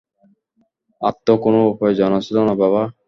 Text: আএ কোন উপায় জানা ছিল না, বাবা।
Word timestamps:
আএ 1.01 1.33
কোন 1.43 1.55
উপায় 1.71 1.93
জানা 1.95 2.19
ছিল 2.25 2.37
না, 2.47 2.53
বাবা। 2.61 2.81